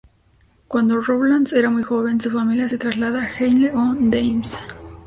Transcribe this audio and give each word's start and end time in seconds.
Cuando 0.67 0.99
Rowlands 0.99 1.53
era 1.53 1.69
muy 1.69 1.83
joven, 1.83 2.19
su 2.19 2.31
familia 2.31 2.67
se 2.67 2.79
traslada 2.79 3.21
a 3.21 3.29
Henley-on-Thames. 3.37 4.57